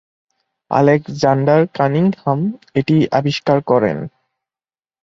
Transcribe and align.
Alexander 0.71 1.61
Cunningham 1.75 2.39
এটি 2.75 2.95
আবিষ্কার 3.11 3.57
করেন। 3.67 3.97